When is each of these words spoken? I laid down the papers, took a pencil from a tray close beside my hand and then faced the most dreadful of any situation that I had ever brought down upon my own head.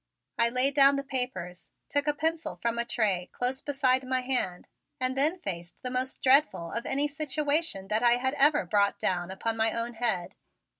I 0.39 0.49
laid 0.49 0.73
down 0.73 0.95
the 0.95 1.03
papers, 1.03 1.69
took 1.87 2.07
a 2.07 2.13
pencil 2.15 2.55
from 2.59 2.79
a 2.79 2.85
tray 2.85 3.29
close 3.31 3.61
beside 3.61 4.03
my 4.03 4.21
hand 4.21 4.67
and 4.99 5.15
then 5.15 5.37
faced 5.37 5.79
the 5.83 5.91
most 5.91 6.23
dreadful 6.23 6.71
of 6.71 6.87
any 6.87 7.07
situation 7.07 7.87
that 7.89 8.01
I 8.01 8.13
had 8.13 8.33
ever 8.33 8.65
brought 8.65 8.97
down 8.97 9.29
upon 9.29 9.57
my 9.57 9.71
own 9.73 9.93
head. 9.93 10.33